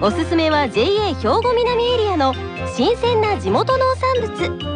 [0.00, 2.32] おすすめは JA 兵庫南エリアの
[2.76, 4.68] 新鮮な地元農産物。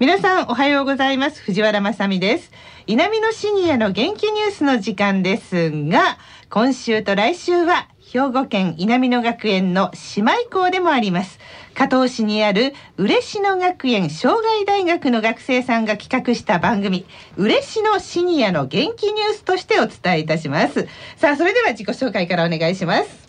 [0.00, 1.42] 皆さんおはようございます。
[1.42, 2.50] 藤原まさです。
[2.86, 6.18] 南のシニアの元気ニュースの時間ですが
[6.50, 11.38] 今週と来週は兵庫県稲美野学園の姉妹校でもあります。
[11.72, 17.06] 加東市にある嬉野学園障害大学の学生さんが企画した番組
[17.38, 20.86] 嬉野シニアの元気ニュースとしてお伝えいたします。
[21.16, 23.28] さあそれでは自己紹介からお願いします。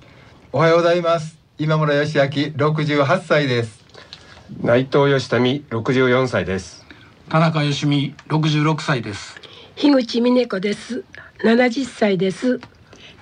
[0.52, 1.38] おはようございます。
[1.58, 3.86] 今村義明68歳です。
[4.62, 6.86] 内藤義民64歳です。
[7.30, 9.40] 田中義美66歳です。
[9.78, 11.06] 樋口美音子です。
[11.40, 12.59] 70歳です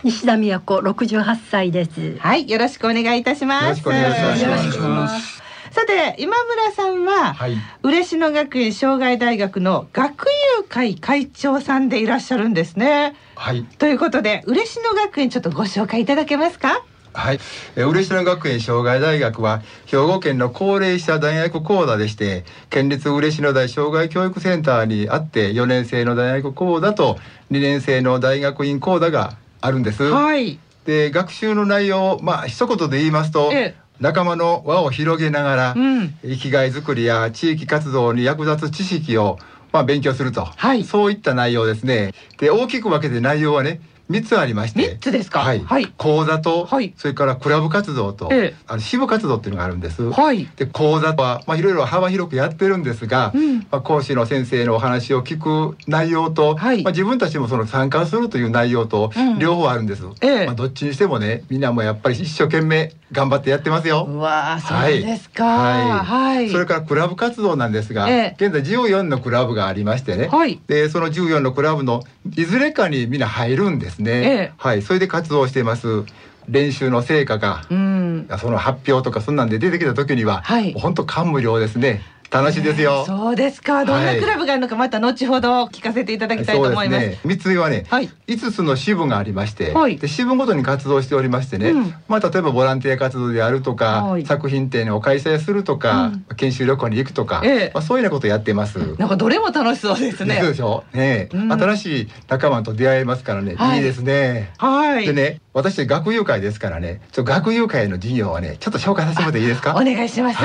[0.03, 2.17] 西田美子六十八歳です。
[2.19, 3.63] はいよろしくお願いいたします。
[3.63, 5.41] よろしくお願いします。
[5.71, 10.25] さて今村さんは、はい、嬉野学園障害大学の学
[10.59, 13.15] 友会会長さんでいらっしゃるんですね。
[13.35, 13.63] はい。
[13.63, 16.83] ということで嬉野学園ちょっとご紹介いただけますか？
[17.13, 17.39] はい、
[17.75, 27.17] え嬉野学園障害大学は兵庫県の高齢者大学講座でして県立嬉野大障害教育センターにあって4年生の大学講座と
[27.51, 30.03] 2年生の大学院講座があるんです。
[30.03, 39.37] はい、で学習の内容まあ一言で言いますと、ええ、仲間の輪を広げながら、うん、生きがいづくりや地域活動に役立つ知識を
[39.71, 42.13] まあ勉強すると、はい、そういった内容ですね。
[42.39, 43.81] で大きく分けて内容はね
[44.11, 44.89] 三つありまして。
[44.89, 45.39] 三つですか？
[45.39, 45.63] はい。
[45.63, 50.11] はい、講座と、はい、それからクラブ活動と、ええ、あの支部活動っていうのがあるんです。
[50.11, 50.47] はい。
[50.55, 60.03] で講座はまあいろいろ幅広くやってるんですが、うん、まあ講師の先生のお話を聞く内容と、はい、まあ自分たちもその参加するという内容と、両方あるんです。
[60.21, 64.05] ええ、まあどっちにしてもね、みんなもやっぱり一生懸命頑張ってやってますよ。
[64.17, 65.45] わあ、そうですか。
[65.45, 65.89] はい。
[66.05, 66.49] はい。
[66.49, 70.27] それからクラブ活動なんですが、ええ、現在14のクラブがありましてね。
[70.27, 70.59] はい。
[70.67, 72.03] でその14のクラブの
[72.35, 74.11] いずれかにみんな入るんですね。
[74.11, 74.81] ええ、はい。
[74.81, 76.05] それで活動しています。
[76.47, 82.01] 練習の成果が、うん、その発表とかそんなんで出てきた時には、はい、本当感無量ですね。
[82.31, 83.83] 楽しいですよ、えー、そうですか。
[83.83, 87.07] どんなクラブがあるのか、また後ほど聞かせていただきたいと思います。
[87.07, 98.79] ね、三つ目はね、はい、五つの支部がありまして、はい、で支部ごとに活動しておりましてね、うん、まあ例えばボランティア活動であるとか、はい、作品展を開催するとか、うん、研修旅行に行くとか、えー、まあそういうようなことやってます。
[98.97, 100.37] なんかどれも楽しそうですね。
[100.39, 100.97] そうでしょう。
[100.97, 104.53] ね、うん、新しい仲間と出会えますからね、いいですね。
[104.57, 105.05] はい。
[105.05, 109.71] でね、私学友会ですからね、ちょ学友会の事業はね、ちょっと紹介させてもらっていいですか？
[109.71, 110.39] お願いします、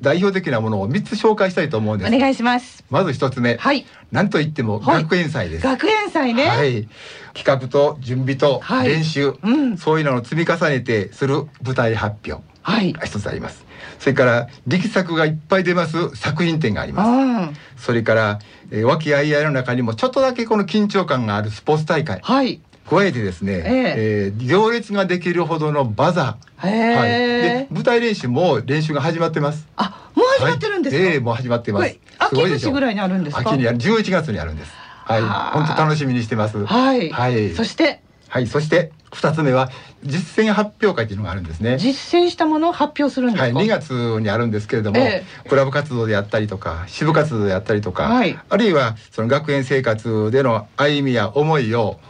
[0.00, 2.14] 代表的なものを三つ紹介したいと思うんです。
[2.14, 2.84] お願いします。
[2.90, 3.56] まず一つ目。
[3.56, 3.86] はい。
[4.10, 5.62] なんといっても学園祭です。
[5.62, 6.48] 学園祭ね。
[6.48, 6.88] はい。
[7.34, 12.42] 企画と準備と練習、はいうん、そういうのを積み重ねてする舞台発表。
[12.62, 12.94] はい。
[13.04, 13.64] 一つあります。
[14.00, 17.84] それから力作がいっぱい出ます作品展があります。
[17.84, 18.38] それから、
[18.70, 22.18] えー、和気あいあいの中にもちょっとだけこの緊張感があるスポーツ大会。
[22.22, 22.60] はい。
[22.88, 29.66] 加えてですね、えー、えー、行列ができるほどのバザー、はい、で舞台練習も練習が始まってます。
[29.76, 31.02] あ、もう始まってるんですか？
[31.02, 31.98] はい、えー、もう始まってます。
[32.18, 33.78] 秋口ぐらいにあるんです秋にある。
[33.78, 34.72] 11月にあるんです。
[35.04, 36.64] はい、本当楽しみにしてます。
[36.64, 38.00] はい、はい、そして？
[38.28, 39.70] はい、そして二つ目は
[40.04, 41.76] 実践発表会というのがあるんですね。
[41.76, 43.90] 実践したものを発表するんですはい、2月
[44.20, 52.00] にあるんですけれども、えー、クラブ活動であったりとか、支部活動であったりとか、はい、あるいはその学園生活での歩みや思いを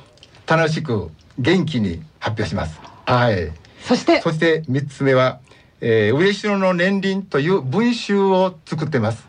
[0.47, 2.81] 楽しく元気に発表します。
[3.07, 3.53] はい。
[3.83, 4.21] そして？
[4.21, 5.41] そして三つ目は、
[5.81, 9.27] えー、嬉野の年輪という文集を作ってます。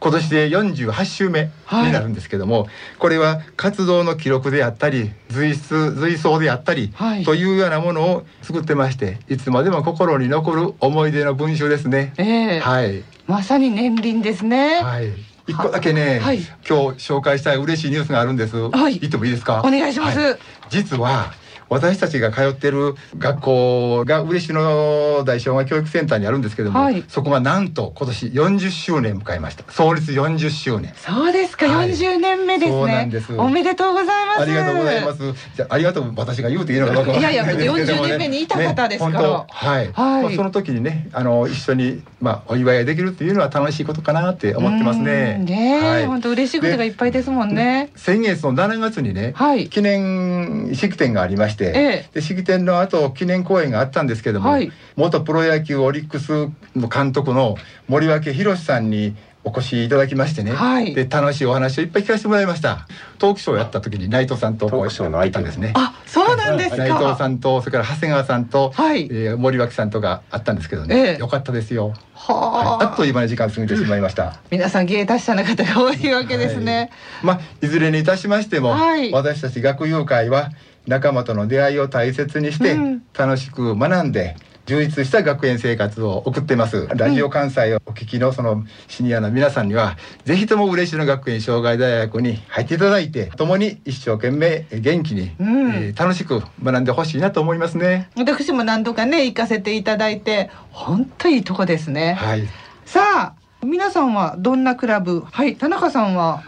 [0.00, 2.68] 今年で48週目になるんですけども、はい、
[3.00, 12.12] これは活動の記録であったり随筆随想であったり、はい、というようなものを作ってましていつまでも心に残る思い出の文集ですね。
[12.16, 13.02] えー、はい。
[13.26, 14.80] まさに年輪ですね。
[14.82, 15.10] はい。
[15.48, 18.56] 一個だけね、はい、今日紹介したい嬉しいニュースがあるんです。
[18.56, 19.62] はい、言ってもいいですか？
[19.64, 20.18] お願いします。
[20.18, 21.32] はい、実は
[21.68, 29.70] 私たちが通ってる学校が嬉野大障害教育センターにあるんですけども、はい、そこがなんと今年40周年迎えました。
[29.72, 30.94] 創立40周年。
[30.96, 32.78] そうですか、はい、40年目ですね。
[32.78, 33.34] そうなんです。
[33.34, 34.42] おめでとうございます。
[34.42, 35.18] ありがとうございます。
[35.54, 40.22] じゃありがとう私が言うていいのかどうかいやいや40年目にいた方ですから、ね、はい、はい。
[40.22, 45.38] まあ、その時にねあの一緒にまあお祝いができるっていうのは楽しいことかなって思ってますね。
[45.38, 47.90] ね、はい、本当嬉しいことがいっぱいですもんね。
[47.96, 57.56] 先月の7月にね、はい、記念式典がありまして、ええ、で式典の後記念公演があったんですけども、はい、元プロ野球オリックスの監督の
[57.88, 62.86] 森脇宏さんにお越しいただきましてね、はい、で楽しいお話をいっぱい聞かせてもらいました。
[63.18, 65.72] トークショーをやった時に内藤さんとトークショーの相手ですね。
[65.74, 71.94] あそうなんです内藤さんとそれから長谷川さんと、はい、えー、森脇さんとがあったんですけどね、えー、よかったですよ。
[72.14, 74.38] はあ、あっという間に時間過ぎてしまいました。
[74.50, 76.76] 皆さん芸達者な方が多いわけですね。
[76.76, 76.90] はい、
[77.22, 80.50] まあいずれにいたしましても、はい、私たち学友会は
[80.88, 82.76] 仲間との出会いを大切にして、
[83.16, 84.34] 楽しく学んで。
[84.66, 86.88] 充実した学園生活を送ってます。
[86.94, 89.96] ラジオ関西をお聞きのそのシニアの皆さんには、
[90.26, 98.10] ぜひとも嬉野学園障害大学に入っていただいて共に一生懸命元気に、うん、えー、楽しく学んでほしいなと思いますね。
[98.14, 102.18] 私も何度かね行かせていただいて本当いいとこですね。
[102.20, 102.46] はい。
[102.84, 105.22] さあ皆さんはどんなクラブ？
[105.22, 106.42] はい田中さんは？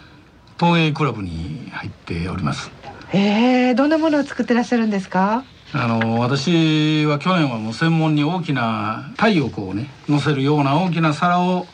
[0.58, 2.70] 東映クラブに入っております
[3.12, 5.44] えー、どんなものを作ってらっしゃるんですか？
[5.72, 11.66] あの私は去年はもう専門に大きな太陽光をね乗せるような大きな皿を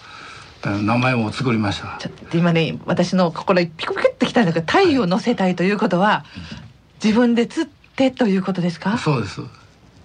[0.65, 1.97] 名前を作りました。
[1.99, 6.25] ちょっと今ね私の心にピコピコってきたんだけど太陽を乗せたいということは、
[7.03, 8.99] 自分で釣ってということですか？
[8.99, 9.41] そうです。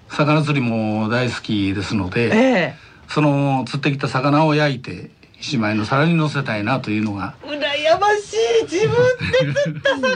[0.09, 7.35] 魚釣りも大好きですので、えー、その釣ってきた魚を焼いて一枚の皿に乗せたいなというのが
[7.81, 8.63] 羨ましい。
[8.63, 8.95] 自分
[9.31, 10.07] で釣った魚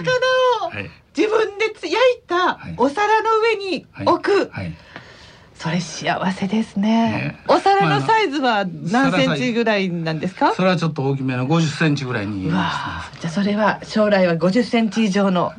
[0.67, 0.89] を、はい。
[1.17, 1.97] 自分で焼い
[2.27, 4.65] たお皿の上に置く、はい。
[4.65, 4.73] はい、
[5.56, 15.53] それ幸せですね、ね、お皿のサイズは何センチぐらいなんですか、それはちょっと大きめの50センチぐらいにじゃあそれは将来は50センチ以上の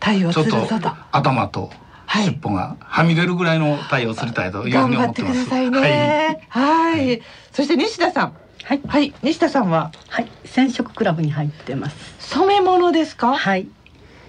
[0.00, 1.70] 鯛を釣るぞと、頭と
[2.08, 4.72] 尻尾がはみ出るぐらいの鯛を釣りたいとい。
[4.74, 5.34] うふうに思ってます。
[5.34, 6.46] 頑張ってくださいね。
[6.48, 7.06] はい。
[7.06, 7.22] はい、
[7.52, 8.36] そして西田さん。
[8.64, 8.80] はい。
[8.86, 9.14] はい。
[9.22, 9.92] 西田さんは？
[10.08, 10.28] はい。
[10.46, 11.96] 染色クラブに入ってます。
[12.18, 13.36] 染め物ですか？
[13.36, 13.68] はい。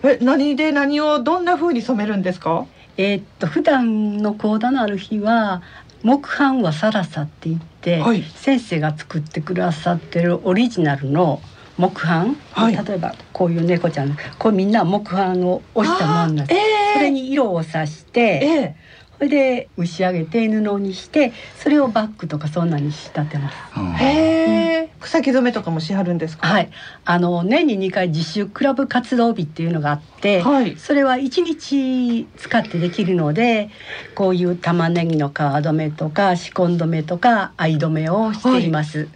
[0.03, 2.65] え何で何をどんな風に染めるんですか？
[2.97, 5.61] えー、っと普段の講座のある日は
[6.03, 11.41] 木版はサラサって言って、はい、先生が作ってくださってるオリジナルの
[11.77, 18.84] 木版、はい、例えばこういう猫ちゃんこれみんな木版を押したもんなんです、えー、それに色をさして、えー
[19.17, 23.55] それで蒸し上げて布にしてそれをバッグとかそんなに仕立てます。
[24.03, 26.47] へえ、草木染めとかもしはるんですか？
[26.47, 26.69] はい、
[27.05, 33.69] あの年に2回自主クラブ活動日っていうのがあって、はい、それは1日使ってできるので、
[34.15, 38.99] こういう玉ねぎの皮止めとか仕込ん止めとか藍止めをしています。
[38.99, 39.07] はい。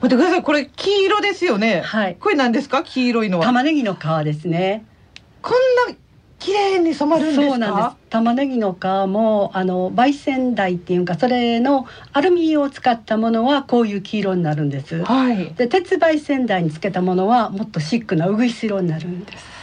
[0.00, 0.42] 待ってください。
[0.42, 1.80] これ黄色ですよね。
[1.80, 2.16] はい。
[2.18, 2.82] これ何ですか？
[2.82, 3.44] 黄色いのは。
[3.44, 4.84] 玉ねぎの皮ですね。
[5.42, 5.52] こん
[5.92, 5.96] な
[6.38, 8.10] 綺麗に染まるんですそうなんです。
[8.10, 19.58] 玉ねぎの皮もあの焙煎台っていうかそれのアルミを使ったものはこういう黄色になるんです、はい、で鉄焙煎台につけたものはもっとシックなうぐいす色になるんです。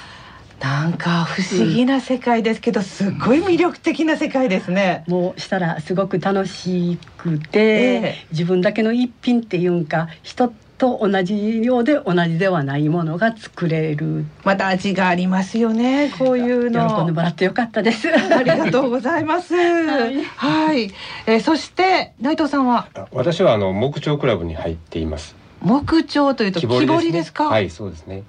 [0.60, 5.04] なんか不思議な世界ですけど、すごい魅力的な世界ですね。
[5.08, 14.26] もうしたらすごく楽しくて、えー、自分だけの一品っていうんか人と同じようで同じではないものが作れる。
[14.44, 16.88] また味がありますよねこういうの。
[16.90, 18.08] 喜んでもらってよかったです。
[18.10, 19.56] ありがとうございます。
[19.56, 20.92] はい、はい、
[21.28, 22.88] えー、そして内藤さんは？
[23.12, 25.36] 私はあの木彫クラブに入っています。
[25.62, 27.46] 木彫というと木彫りですか？
[27.46, 28.24] はいそうですね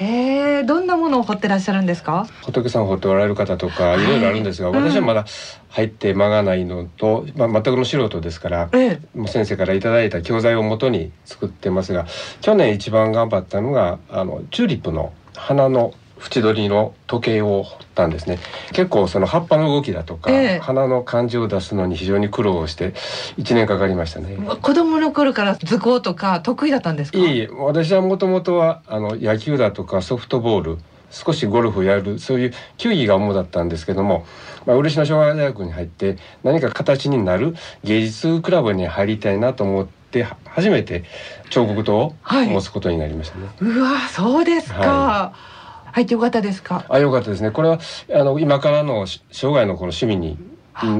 [0.00, 2.26] へえ、どんなものを掘ってらっしゃるんですか？
[2.42, 4.04] 仏さん掘っておられる方とか、い。
[4.04, 5.26] ろいろあるんですが、はい、私はまだ
[5.68, 12.06] 入って間がないのと、まあ、全くの素人ですから、ええ、もう先生からいただいた教材をもとに作ってますが、
[12.40, 15.92] 去年一番頑張ったのが、あのチューリップの花の
[16.22, 18.38] 縁取りの時計を彫ったんですね。
[18.72, 22.92] 結構その葉っぱの動きだとか、えー、花の感じを出すのに非常に苦労して
[23.38, 24.36] 1年かかりましたね。
[24.60, 27.18] 子供の頃から図工とか得意だったんですか？
[27.18, 30.78] いい私はもともとはあの野球だとかソフトボール
[31.10, 34.24] 少しゴルフやるそういう球技が主だったんですけども、
[34.64, 41.04] まあ、漆の障害大学に入って何か形になる芸術クラブに入りたいなと思って初めて
[41.50, 43.46] 彫刻刀を持つことになりましたね。
[43.46, 45.59] はい、うわそうですか、はい
[45.92, 46.84] 入ってよかったですか？
[46.88, 47.50] あ、よかったですね。
[47.50, 47.78] これは
[48.12, 50.38] あの今からの生涯のこの趣味に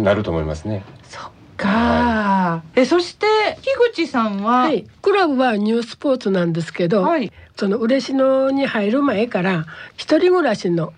[0.03, 0.85] なると思いますね。
[1.05, 3.27] そっか、はい、えそして
[3.63, 9.67] 樋口さんは、はい、クラブはニュースポーツなんですけど、はい、その嬉野に入る前から
[9.97, 10.93] 一人暮らしの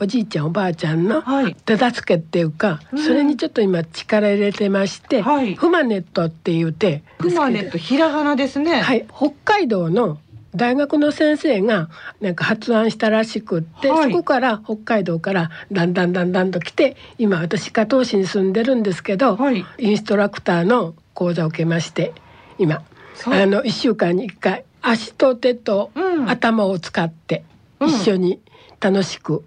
[0.00, 1.22] おじいちゃんおばあちゃんの
[1.66, 7.04] 手助けっていうか、はい、それにちょっと今力入れてまして、はい、フマネットって言うて。
[7.20, 8.80] フマネットひらがなですね。
[8.80, 9.06] はい。
[9.14, 10.18] 北海道の
[10.56, 11.88] 大学の先生が
[12.20, 22.12] なんか発案したらしくって、はい、そこから北海道からだんだんだんだんと来て今私加東市に住んでるんですけど、はい、インストラクターの講座を受けまして
[22.58, 22.82] 今。
[23.26, 23.46] あ。
[23.46, 25.90] の1週間に1回足と手と
[26.26, 27.44] 頭を使って
[27.80, 28.40] 一緒に
[28.80, 29.44] 楽しく、うんうん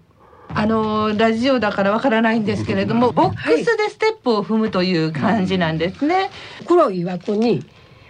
[0.50, 6.30] あのラジオだからわからないんですけれども、ボックスでステップを踏むという感じなんですね。
[6.66, 7.64] 黒い枠に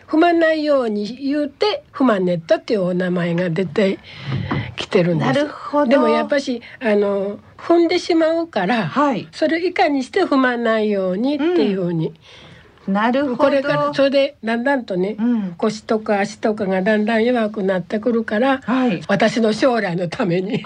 [0.08, 3.98] 踏まないように言うてフマネットっていうお名前が出て
[4.76, 5.26] きてるんです。
[5.26, 5.86] なるほど。
[5.86, 12.14] でもやっぱしあの踏んでしまうから、はい、それ以下にして踏まないようにっていうふうに。
[12.86, 13.36] うん、なるほど。
[13.36, 20.64] これからそれでだんだんとね、うん、腰とか足とかがだんだん弱くなってくるから、はい、私の将来のために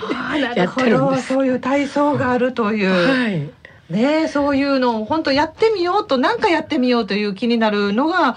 [0.54, 1.28] やってるんです。
[1.34, 3.50] そういう体操があるという、はい、
[3.92, 8.36] ねそういうのを本当やってみようと何かやってみようという気になるのが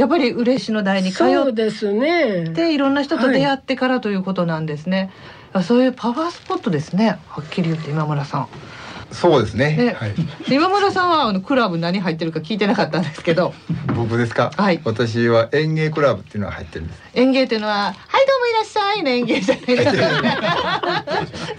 [0.00, 5.10] やっぱり嬉野台に通ってねいろんな人と出会ってからということなんですね、
[5.52, 8.48] はい、そういうパワースポットですねはっきり言って今村さん。
[9.12, 9.96] そうですね。
[9.98, 10.14] はい、
[10.48, 13.52] 今村さんはあのクラブ何入ってるか聞いてなかったんですけど。
[13.96, 14.52] 僕ですか？
[14.56, 14.80] はい。
[14.84, 17.00] 私は園芸クラブっていうのは入ってるんです。
[17.14, 19.96] 園芸っていうのは、はいどうもいらっしゃいの園芸じゃないです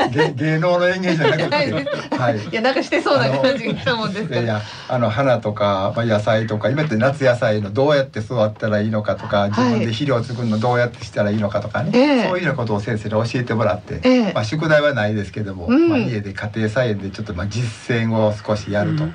[0.07, 0.31] か。
[0.35, 2.15] 芸能の園芸じゃなくて。
[2.15, 2.37] はい。
[2.37, 19.05] いやなんかしてそうな感じがしたもんですいやあの花とかまあ野菜とか今って夏野菜のどうやって育ったらいいのかとか、自分で肥料を作るのどうやってしたらいいのかとかね、えー、そういうようなことを先生に教えてもらって、えー、まあ宿題はないですけども、うん、まあ家で家庭菜園でちょっとまあ実践を少しやると。
[19.05, 19.13] うん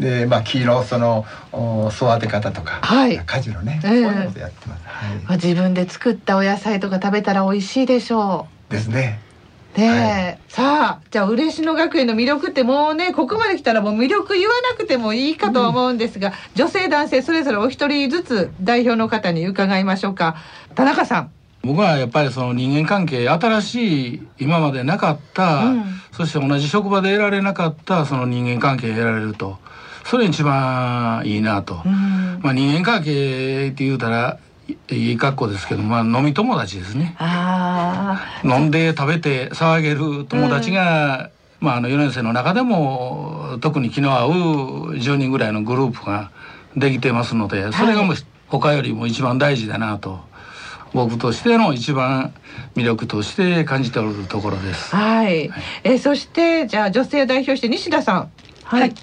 [0.00, 1.24] でまあ木のその
[1.92, 4.86] 育て方とか、はい、果樹のね、えー、そういうことやってます。
[4.86, 8.72] はい、まあ、自分で作ったお野菜とか食べたら美味しいでしょう。
[8.72, 9.20] ですね。
[9.76, 20.36] ねはい、さあじゃあ嬉野学園の魅力ってもうねここまで来たらもう魅力言わなくてもいいかと思うんですが、うん、女性男性それぞれお一人ずつ代表の方に伺いましょうか。
[20.74, 21.30] 田中さん
[21.62, 29.58] 僕はやっぱりその人間関係新しい今までなかった、うん、そして同じ職場で得られなかったその人間関係得られると
[30.04, 34.38] それ一番いいなと、うん、まあ人間関係って言うたら
[34.90, 37.16] いい格好ですけど、まあ、飲み友達ですね。
[38.44, 44.30] 飲んで食べて騒げる友達が、うん、まあ、あの4年生の中でも特に気の合う
[44.94, 46.30] 10人ぐらいのグループが
[46.76, 48.16] できてますのでそれがもう
[48.48, 50.31] 他よりも一番大事だなと。
[50.94, 52.34] 僕としての一番
[52.74, 54.94] 魅力として感じておるところです。
[54.94, 55.48] はい。
[55.48, 58.30] はい、えそしてじゃあ女性を代表して西田さん。
[58.64, 58.80] はい。
[58.80, 58.94] はい、い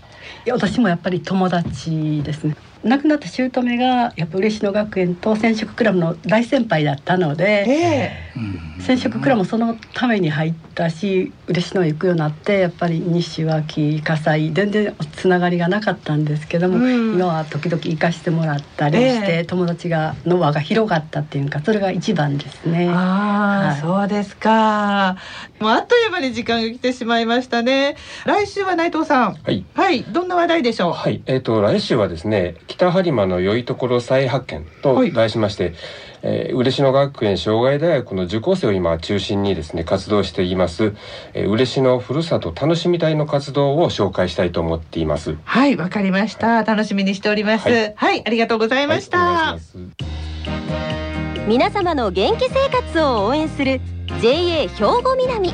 [0.45, 2.55] や私もやっぱり友達ですね。
[2.83, 22.89] 亡くなった姑がやっぱ嬉野学園と染色クラブの大先輩だったので、えー、染色クラブもそのために入ったし嬉野へ行くようになってやっぱり西脇火災全然つながりがなかったんですけども、うん、今は時々行かしてもらったりして、えー、友達がの輪が広がったっていうかそれが一番ですね。
[22.89, 25.17] あ、はい、そうですか。
[25.59, 27.97] もうあっという間に時間が来てしまいましたね。
[28.25, 29.33] 来週は内藤さん。
[29.33, 29.65] はい。
[29.73, 30.03] はい。
[30.03, 30.93] どんな話題でしょう？
[30.93, 31.21] はい。
[31.25, 32.55] えっ、ー、と来週はですね。
[32.69, 35.73] 北播磨の良いところ再発見と題しまして、はい、
[36.21, 40.93] えー、嬉野学園障害大学の受講生を今中心にですね活動しています、
[41.33, 45.35] えー、嬉野ふるさと楽しみ隊の活動を紹介したいと思っています。
[45.43, 53.81] はいわかりました、はい、楽しみにしております、はい、はい、ありがとうございました、はい、皆様の元気生活を応援する
[54.21, 55.53] JA 兵庫南。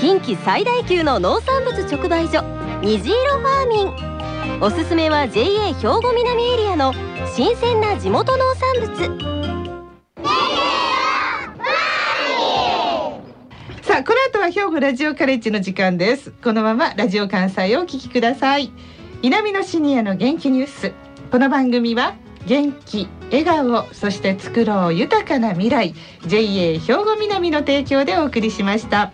[0.00, 2.42] 近畿最大級の農産物直売所
[2.82, 4.13] 虹色ファーミン
[4.60, 6.92] おすすめは JA 兵庫南エリアの
[7.34, 9.34] 新鮮な地元農産物。
[13.82, 16.30] さあこの後は兵庫ラジオカレッジの時間です。
[16.30, 18.70] このままラジオ関西をお聞きください。
[19.22, 20.92] 南のシニアの元気ニュース。
[21.30, 22.14] この番組は
[22.46, 25.94] 元気笑顔そして作ろう豊かな未来
[26.26, 29.12] JA 兵庫南の提供でお送りしました。